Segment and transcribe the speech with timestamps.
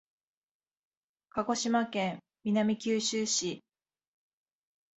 [1.29, 3.63] 鹿児島県南九州市